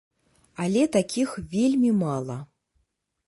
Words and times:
Але 0.63 0.85
такіх 0.95 1.35
вельмі 1.53 1.91
мала. 1.99 2.37